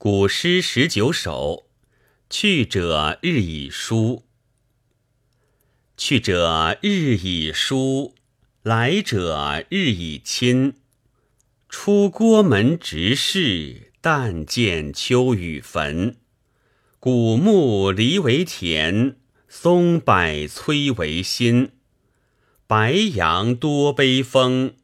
[0.00, 1.66] 古诗十九首，
[2.30, 4.22] 去者日已疏。
[5.96, 8.14] 去者日已疏，
[8.62, 10.74] 来者日已亲。
[11.68, 16.14] 出郭门直视，但见秋雨坟。
[17.00, 19.16] 古木离为田，
[19.48, 20.14] 松柏
[20.46, 21.72] 摧为新。
[22.68, 24.76] 白杨多悲风，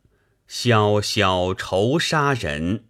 [0.49, 2.87] 萧萧愁杀人。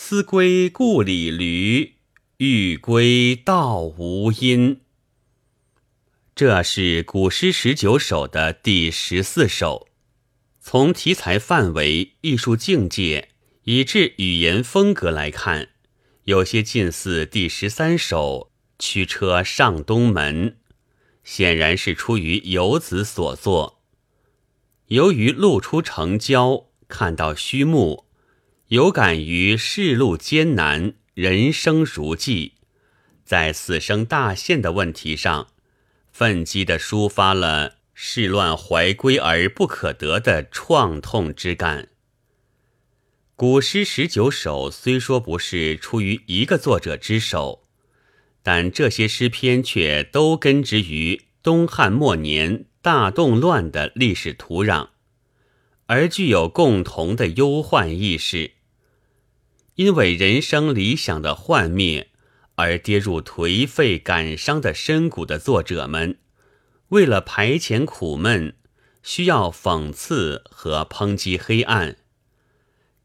[0.00, 1.96] 思归故里驴，
[2.36, 4.80] 欲归道无因。
[6.36, 9.88] 这是古诗十九首的第十四首。
[10.60, 13.30] 从题材范围、艺术境界
[13.64, 15.70] 以至语言风格来看，
[16.24, 18.52] 有些近似第十三首
[18.82, 20.50] 《驱车上东门》，
[21.24, 23.82] 显然是出于游子所作。
[24.86, 28.07] 由于路出城郊，看到虚木。
[28.68, 32.52] 有感于世路艰难，人生如寄，
[33.24, 35.48] 在死生大限的问题上，
[36.12, 41.88] 愤激地抒发了世乱怀归而不可得的创痛之感。
[43.36, 47.64] 古诗十九首虽说不是出于一个作者之手，
[48.42, 54.88] 但这些诗篇却都根植于东汉末年大动乱的历史土壤，
[55.86, 58.56] 而具有共同的忧患意识。
[59.78, 62.08] 因为人生理想的幻灭
[62.56, 66.18] 而跌入颓废感伤的深谷的作者们，
[66.88, 68.56] 为了排遣苦闷，
[69.04, 71.96] 需要讽刺和抨击黑暗。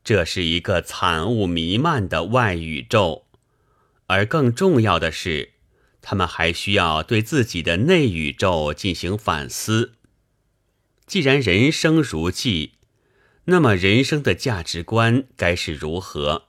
[0.03, 3.27] 这是一个惨雾弥漫的外宇宙，
[4.07, 5.51] 而更重要的是，
[6.01, 9.93] 他们还需要对自己的内宇宙进行反思。
[11.05, 12.71] 既然人生如寄，
[13.45, 16.47] 那么人生的价值观该是如何？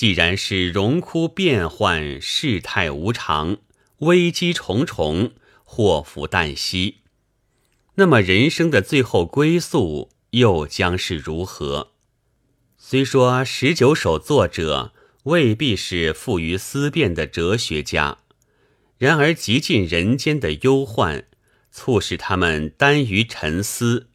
[0.00, 3.58] 既然是荣枯变幻，世态无常，
[3.98, 7.00] 危机重重，祸福旦夕，
[7.96, 11.92] 那么人生的最后归宿又将是如何？
[12.78, 14.94] 虽说十九首作者
[15.24, 18.20] 未必是富于思辨的哲学家，
[18.96, 21.26] 然而极尽人间的忧患，
[21.70, 24.08] 促使他们耽于沉思，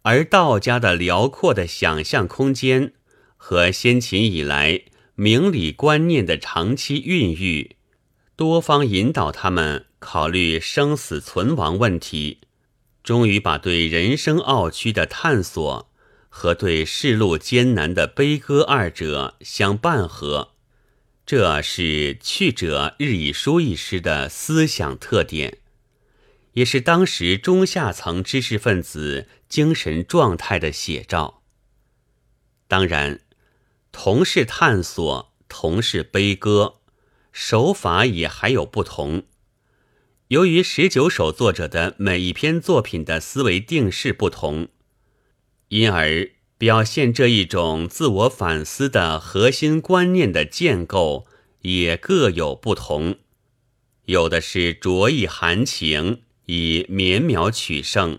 [0.00, 2.94] 而道家的辽阔的想象空间
[3.36, 4.84] 和先秦以来。
[5.22, 7.76] 明理观念的长期孕育，
[8.36, 12.38] 多方引导他们考虑生死存亡问题，
[13.04, 15.90] 终于把对人生奥区的探索
[16.30, 20.54] 和对世路艰难的悲歌二者相伴合。
[21.26, 25.58] 这是去者日以疏一诗的思想特点，
[26.54, 31.42] 也是当时中下层知识分子精神状态的写照。
[32.66, 33.20] 当然。
[33.92, 36.76] 同是探索，同是悲歌，
[37.32, 39.24] 手法也还有不同。
[40.28, 44.68] 由于十九首作者的每一篇作品的思维定势不同，
[45.68, 51.26] 因而表现这一种自我反思的核心观念的建构
[51.62, 53.16] 也各有不同。
[54.04, 58.18] 有的是着意含情，以绵渺取胜；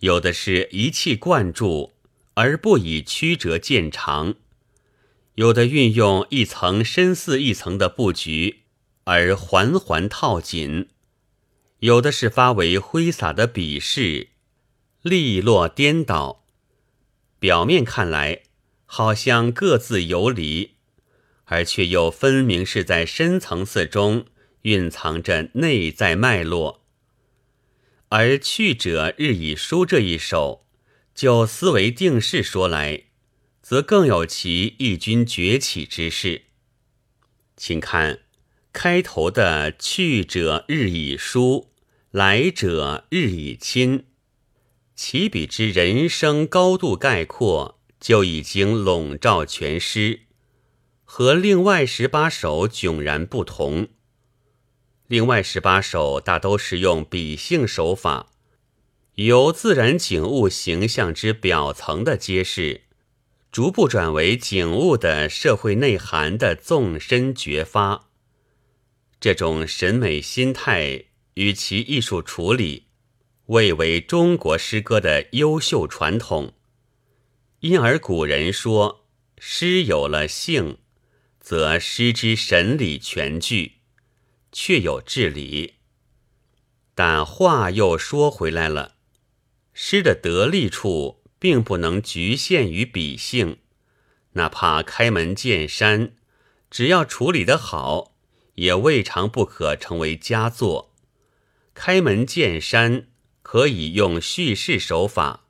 [0.00, 1.92] 有的是一气贯注，
[2.34, 4.34] 而不以曲折见长。
[5.36, 8.64] 有的运用一层深似一层的布局，
[9.04, 10.88] 而环环套紧；
[11.78, 14.28] 有的是发为挥洒的笔势，
[15.00, 16.44] 利落颠倒。
[17.38, 18.42] 表面看来
[18.84, 20.72] 好像各自游离，
[21.44, 24.26] 而却又分明是在深层次中
[24.62, 26.84] 蕴藏着内在脉络。
[28.10, 30.66] 而去者日以疏这一首，
[31.14, 33.04] 就思维定势说来。
[33.72, 36.42] 则更有其义军崛起之势。
[37.56, 38.18] 请看
[38.70, 41.70] 开头的“去者日已疏，
[42.10, 44.04] 来者日已亲”，
[44.94, 50.24] 起笔之人生高度概括就已经笼罩全诗，
[51.04, 53.88] 和另外十八首迥然不同。
[55.06, 58.32] 另外十八首大都是用比兴手法，
[59.14, 62.82] 由自然景物形象之表层的揭示。
[63.52, 68.08] 逐步转为景物的社会内涵的纵深觉发，
[69.20, 71.04] 这种审美心态
[71.34, 72.86] 与其艺术处理，
[73.48, 76.54] 未为中国诗歌的优秀传统。
[77.60, 79.04] 因而古人说，
[79.36, 80.78] 诗有了性，
[81.38, 83.72] 则诗之神理全具，
[84.50, 85.74] 确有至理。
[86.94, 88.94] 但话又说回来了，
[89.74, 91.21] 诗的得力处。
[91.42, 93.56] 并不能局限于笔性，
[94.34, 96.12] 哪怕开门见山，
[96.70, 98.12] 只要处理得好，
[98.54, 100.94] 也未尝不可成为佳作。
[101.74, 103.08] 开门见山，
[103.42, 105.46] 可以用叙事手法，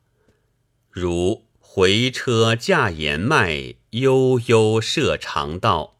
[0.90, 5.98] 如回车驾言迈，悠悠涉长道，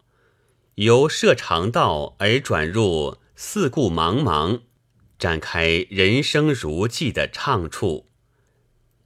[0.77, 4.63] 由涉长道而转入四顾茫茫，
[5.19, 8.07] 展开人生如寄的畅处。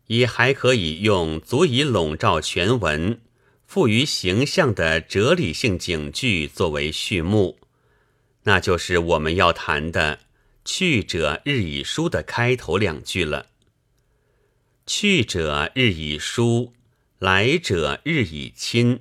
[0.06, 3.20] 也还可以用足以笼罩全文。
[3.66, 7.58] 赋予形象的哲理性警句作为序幕，
[8.44, 10.20] 那就是我们要谈的
[10.64, 13.46] “去者日以疏”的开头两句了。
[14.86, 16.72] “去者日以疏，
[17.18, 19.00] 来者日以亲”，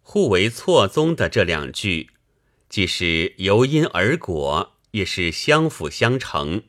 [0.00, 2.10] 互为错综的这两句，
[2.68, 6.62] 既是由因而果，也是相辅相成。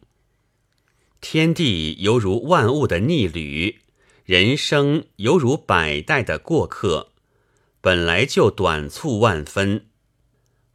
[1.23, 3.79] 天地犹如万物的逆旅。
[4.25, 7.13] 人生犹如百代的过客，
[7.79, 9.85] 本来就短促万分，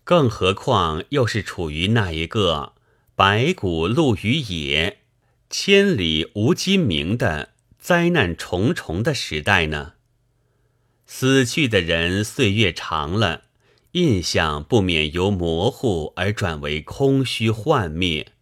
[0.05, 2.73] 更何况又是处于那一个
[3.15, 5.01] 白骨露于野、
[5.51, 9.93] 千里无鸡鸣的灾难重重的时代呢？
[11.05, 13.43] 死去的人岁月长了，
[13.93, 18.33] 印象不免由模糊而转为空虚幻灭，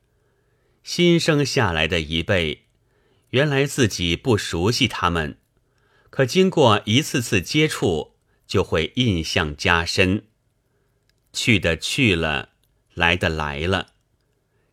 [0.87, 2.67] 新生下来的一辈。
[3.31, 5.37] 原来自己不熟悉他们，
[6.11, 8.15] 可经过一次次接触，
[8.47, 10.27] 就会印象加深。
[11.33, 12.51] 去的去了，
[12.95, 13.95] 来的来了。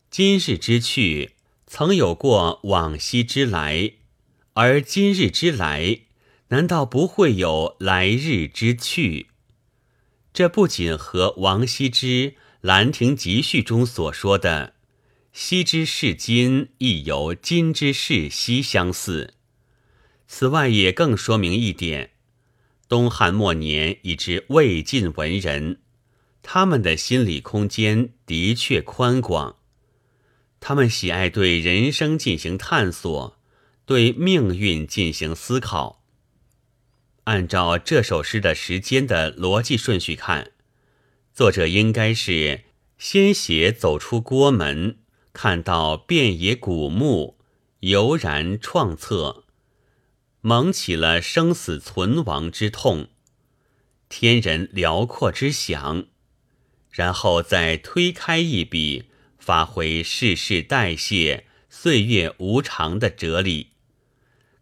[0.08, 1.32] 今日之去，
[1.66, 3.94] 曾有过往昔之来，
[4.52, 6.02] 而今日之来，
[6.50, 9.26] 难道不会有来日之去？
[10.32, 12.06] 这不仅和王羲之
[12.60, 14.73] 《兰亭集序》中所说的。
[15.36, 19.34] 昔之是今，亦犹今之是昔相似。
[20.28, 22.12] 此外，也更说明一点：
[22.88, 25.80] 东汉末年以至魏晋文人，
[26.40, 29.56] 他们的心理空间的确宽广。
[30.60, 33.36] 他们喜爱对人生进行探索，
[33.84, 36.04] 对命运进行思考。
[37.24, 40.52] 按照这首诗的时间的逻辑顺序看，
[41.34, 42.66] 作者应该是
[42.98, 44.98] 先写走出国门。
[45.34, 47.36] 看到遍野古木，
[47.80, 49.44] 悠然创策，
[50.40, 53.08] 蒙起了生死存亡之痛，
[54.08, 56.06] 天人辽阔之想，
[56.88, 63.70] 然后再推开一笔，发挥世事代谢、岁月无常的哲理。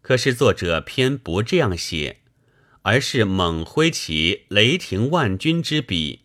[0.01, 2.21] 可是作者偏不这样写，
[2.81, 6.21] 而是猛挥起雷霆万钧之笔，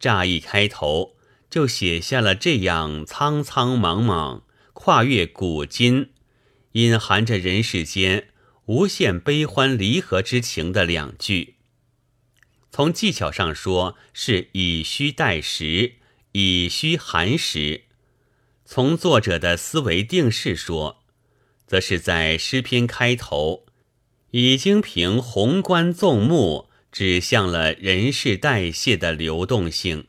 [0.00, 1.14] 乍一开头。
[1.50, 4.42] 就写下了这样苍苍茫茫、
[4.72, 6.10] 跨越古今、
[6.72, 8.28] 隐含着人世间
[8.66, 11.54] 无限悲欢离合之情的两句。
[12.70, 15.94] 从技巧上说，是以虚代实，
[16.32, 17.84] 以虚含实；
[18.66, 21.02] 从作者的思维定势说，
[21.66, 23.64] 则是在诗篇开头
[24.32, 30.06] 已经凭宏观纵目指向了人事代谢的流动性。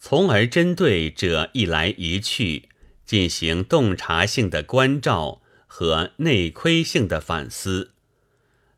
[0.00, 2.68] 从而针对这一来一去
[3.04, 7.92] 进行洞察性的关照和内窥性的反思，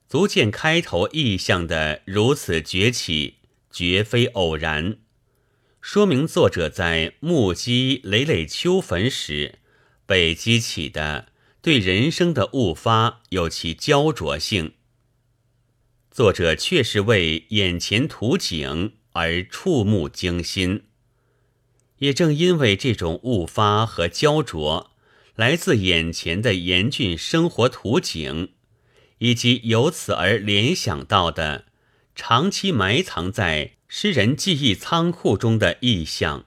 [0.08, 3.37] 足见开头意象的如此崛起
[3.70, 4.99] 绝非偶然，
[5.81, 9.58] 说明作者在目击累累秋坟时
[10.06, 11.29] 被激起的
[11.62, 14.72] 对人生的悟发有其焦灼性。
[16.10, 20.84] 作者确实为眼前图景而触目惊心。
[22.00, 24.90] 也正因为这种误发和焦灼，
[25.36, 28.50] 来自眼前的严峻生活图景，
[29.19, 31.66] 以及由此而联想到的
[32.14, 36.46] 长期埋藏在诗人记忆仓库中的意象，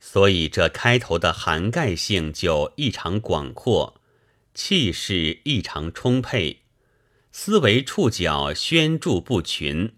[0.00, 4.00] 所以这开头的涵盖性就异常广阔，
[4.54, 6.62] 气势异常充沛，
[7.30, 9.94] 思维触角宣注不群。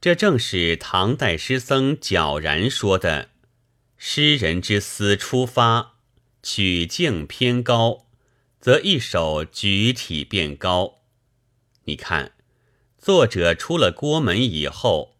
[0.00, 3.31] 这正是唐代诗僧皎然说的。
[4.04, 5.94] 诗人之思出发，
[6.42, 8.08] 曲径偏高，
[8.58, 11.02] 则一首举体变高。
[11.84, 12.32] 你看，
[12.98, 15.14] 作者出了郭门以后，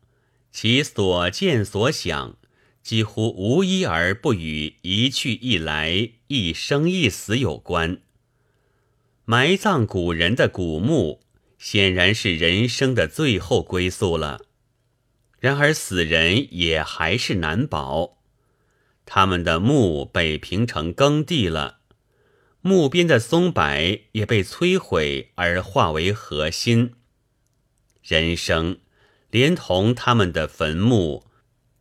[0.51, 2.37] 其所见所想，
[2.83, 8.03] 几乎无一而不与一去一来、一生一死有关。
[9.25, 11.21] 埋葬古人的古墓，
[11.57, 14.45] 显然是人生的最后归宿了。
[15.39, 18.19] 然而死人也还是难保。
[19.05, 21.81] 他们的墓被平成耕地了，
[22.61, 23.63] 墓边的松柏
[24.13, 26.93] 也被摧毁而化为核心。
[28.03, 28.79] 人生
[29.31, 31.27] 连同他们的坟墓，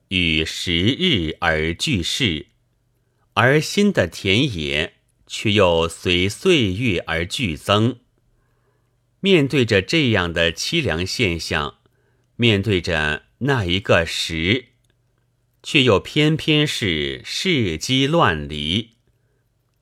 [0.10, 2.48] 与时日而俱逝；
[3.34, 8.00] 而新的田野却又随岁月而俱增。
[9.20, 11.76] 面对着这样的凄凉现象，
[12.36, 14.70] 面对着那一个时，
[15.64, 18.92] 却又偏偏是世机乱离，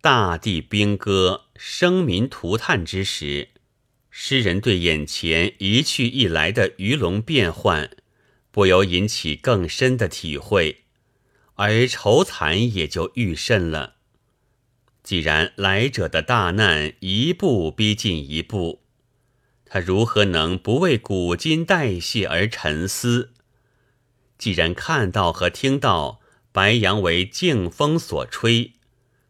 [0.01, 3.49] 大地兵戈，生民涂炭之时。
[4.11, 7.89] 诗人对眼前一去一来的鱼龙变幻，
[8.51, 10.83] 不由引起更深的体会，
[11.55, 13.95] 而愁惨也就愈甚了。
[15.01, 18.81] 既然来者的大难一步逼近一步，
[19.65, 23.31] 他如何能不为古今代谢而沉思？
[24.39, 28.71] 既然看到和听到白杨为劲风所吹，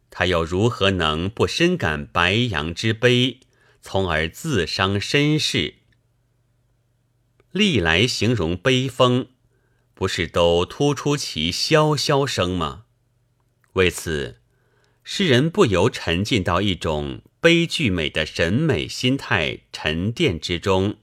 [0.08, 3.40] 他又如何能不深感白杨之悲？
[3.82, 5.74] 从而自伤身世。
[7.50, 9.28] 历来形容悲风，
[9.94, 12.84] 不是都突出其萧萧声吗？
[13.72, 14.40] 为此，
[15.02, 20.96] 诗人不由沉浸到一种悲剧美的审美心态沉淀之中，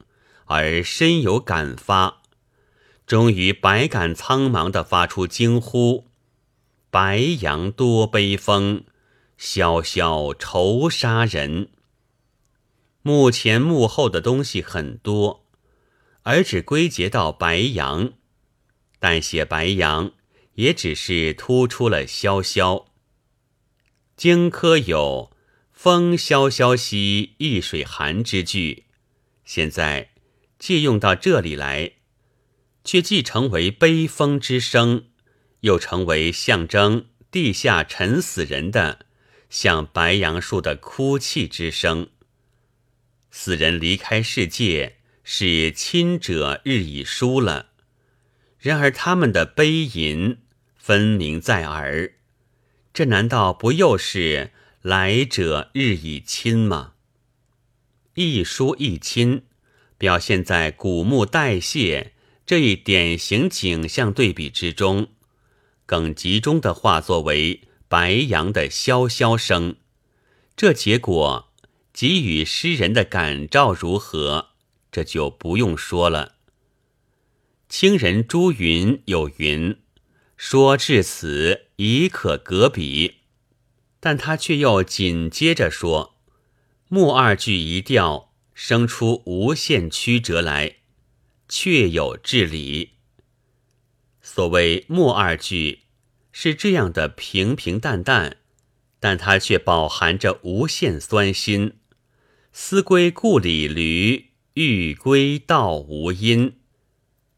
[0.46, 2.22] 而深有感发，
[3.08, 6.08] 终于百感苍茫地发出惊呼
[6.92, 8.84] ：“白杨多悲风，
[9.38, 11.70] 萧萧愁杀人。”
[13.00, 15.46] 幕前幕后的东西很多，
[16.24, 18.12] 而只归结到白杨，
[18.98, 20.12] 但写白杨
[20.56, 22.88] 也只是突出了萧萧。
[24.18, 25.34] 荆轲有
[25.72, 28.84] “风萧萧兮易水寒”之句，
[29.46, 30.10] 现在
[30.58, 31.92] 借用到这里来，
[32.88, 35.08] 却既成为悲风之声，
[35.60, 39.04] 又成为象征地下沉死人的
[39.50, 42.08] 像白杨树的哭泣之声。
[43.30, 47.72] 死人离开世界，是亲者日已疏了。
[48.58, 50.38] 然而他们的悲吟
[50.74, 52.14] 分明在耳，
[52.94, 56.94] 这难道不又是来者日已亲吗？
[58.14, 59.42] 一疏一亲，
[59.98, 62.14] 表现在古墓代谢
[62.48, 65.08] 这一典型景象对比之中，
[65.84, 69.76] 更集中的化作为白杨的萧萧声。
[70.56, 71.52] 这结果。
[71.92, 74.50] 给予诗人的感召如何？
[74.92, 76.36] 这就不用说了。
[77.68, 79.76] 清人朱云有云
[80.38, 83.16] ：“说至此已可隔笔。”
[83.98, 86.14] 但他却又紧接着说
[86.88, 90.76] ：“木二句一调，生出无限曲折来，
[91.48, 92.90] 确有至理。”
[94.20, 95.80] 所谓木二句，
[96.32, 98.36] 是这样的平平淡淡，
[99.00, 101.78] 但它却饱含着无限酸辛。
[102.52, 106.58] 思归故里驴，欲归道无因。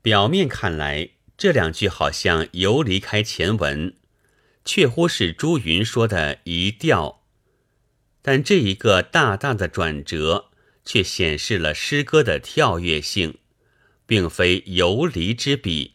[0.03, 3.95] 表面看来，这两句好像游离开前文，
[4.65, 7.27] 却乎是朱云说的一调。
[8.23, 10.51] 但这一个大大的转折，
[10.85, 13.39] 却显示了诗歌的跳跃性，
[14.11, 15.93] 并非游离之笔。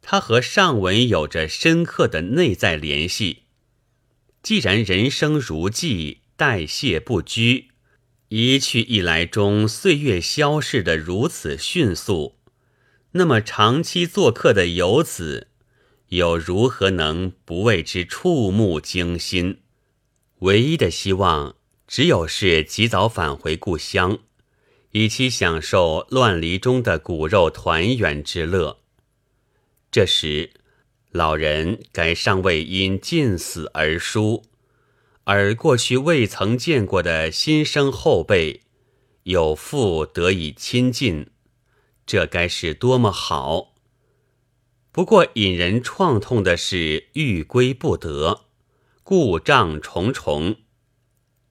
[0.00, 3.42] 它和上文有着深刻的内在联系。
[4.44, 7.70] 既然人生如寄，代谢不居。
[8.28, 12.36] 一去一来中，岁月消逝的如此迅速，
[13.12, 15.48] 那么长期做客的游子，
[16.10, 19.58] 又如何能不为之触目惊心？
[20.38, 21.56] 唯一的希望，
[21.88, 24.20] 只有是及早返回故乡，
[24.92, 28.78] 以期享受乱离中的骨肉团圆之乐。
[29.90, 30.50] 这时，
[31.10, 34.44] 老人该尚未因尽死而疏。
[35.24, 38.62] 而过去未曾见过的新生后辈，
[39.22, 41.30] 有父得以亲近，
[42.04, 43.72] 这该是多么好！
[44.90, 48.46] 不过引人创痛的是，欲归不得，
[49.02, 50.56] 故障重重。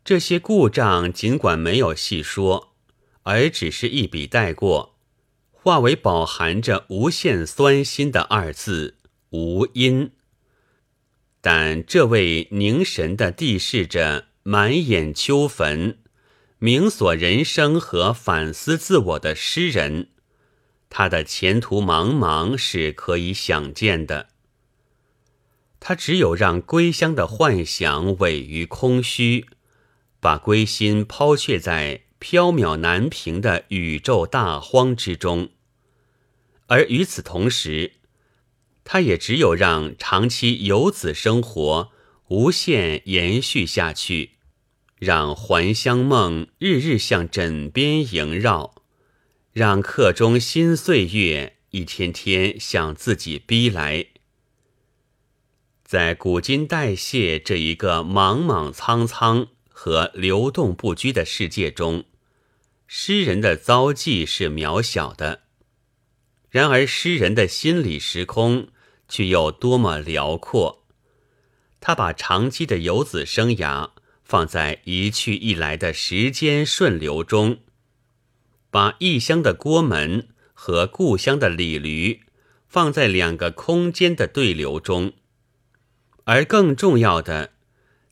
[0.03, 2.70] 这些故障尽管没有细说，
[3.23, 4.95] 而只是一笔带过，
[5.51, 8.97] 化为饱含着无限酸辛的二字
[9.31, 10.11] “无因”。
[11.41, 15.97] 但这位凝神的地视着满眼秋坟，
[16.59, 20.09] 明索人生和反思自我的诗人，
[20.89, 24.27] 他的前途茫茫是可以想见的。
[25.79, 29.47] 他只有让归乡的幻想委于空虚，
[30.19, 35.49] 把归心抛却在缥缈难平的宇宙大荒之中，
[36.67, 37.93] 而与此同时。
[38.83, 41.91] 他也只有让长期游子生活
[42.29, 44.31] 无限延续下去，
[44.97, 48.75] 让还乡梦日日向枕边萦绕，
[49.53, 54.07] 让客中新岁月一天天向自己逼来。
[55.83, 62.03] 在古今代谢这一个莽莽苍苍和流动不居的世界中，
[62.93, 65.43] 诗人的遭际是渺小的；
[66.49, 68.67] 然而诗人的心理时空
[69.07, 70.85] 却又多么辽阔。
[71.79, 73.91] 他把长期的游子生涯
[74.25, 77.61] 放在一去一来的时间顺流中，
[78.69, 82.19] 把异乡的郭门和故乡的李驴
[82.67, 85.13] 放在两个空间的对流中。
[86.25, 87.53] 而更重要的，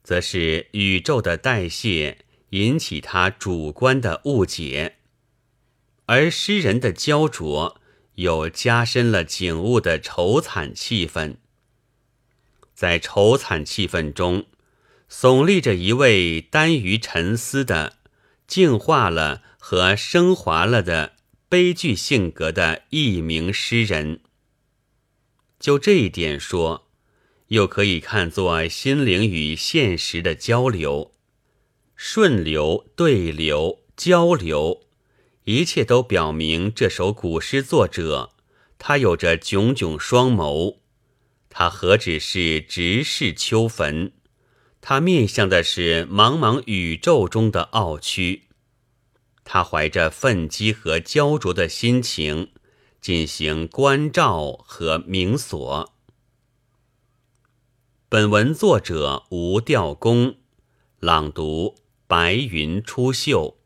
[0.03, 2.19] 则是宇宙的代谢
[2.51, 4.97] 引起他主观的误解，
[6.05, 7.79] 而诗人的焦灼
[8.15, 11.37] 又加深了景物的愁惨气氛。
[12.73, 14.45] 在愁惨气氛中，
[15.09, 17.97] 耸立着一位耽于沉思的、
[18.47, 21.13] 净化了和升华了的
[21.47, 24.21] 悲剧性格的一名诗人。
[25.59, 26.85] 就这一点说。
[27.49, 31.13] 又可以看作心灵与现实的交流，
[32.01, 34.83] 顺流、对流、交流，
[35.43, 38.31] 一切都表明这首古诗作者
[38.77, 40.77] 他有着炯炯双眸。
[41.49, 44.13] 他何止是直视秋坟，
[44.79, 48.43] 他面向的是茫茫宇宙中的奥区。
[49.43, 52.53] 他怀着愤激和焦灼的心情，
[53.01, 55.93] 进行关照和明索。
[58.07, 60.37] 本文作者吴调公，
[61.01, 61.75] 朗读：
[62.09, 63.58] 白云出岫。